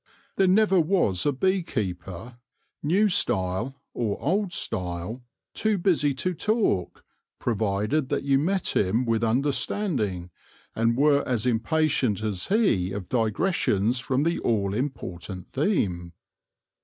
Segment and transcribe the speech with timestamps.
[0.35, 2.39] There never was a bee keeper,
[2.81, 5.21] nev style, or old style,
[5.53, 7.05] too busy to talk,
[7.37, 10.31] provided that you met him with understanding,
[10.75, 16.13] and were as impatient as he of digressions from the all important theme.